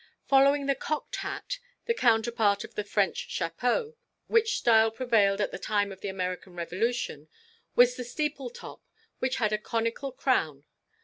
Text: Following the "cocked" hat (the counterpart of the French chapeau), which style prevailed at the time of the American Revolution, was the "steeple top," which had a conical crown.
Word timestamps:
Following 0.25 0.65
the 0.65 0.73
"cocked" 0.73 1.17
hat 1.17 1.59
(the 1.85 1.93
counterpart 1.93 2.63
of 2.63 2.73
the 2.73 2.83
French 2.83 3.29
chapeau), 3.29 3.93
which 4.25 4.57
style 4.57 4.89
prevailed 4.89 5.39
at 5.39 5.51
the 5.51 5.59
time 5.59 5.91
of 5.91 6.01
the 6.01 6.09
American 6.09 6.55
Revolution, 6.55 7.27
was 7.75 7.95
the 7.95 8.03
"steeple 8.03 8.49
top," 8.49 8.81
which 9.19 9.35
had 9.35 9.53
a 9.53 9.59
conical 9.59 10.11
crown. 10.11 10.63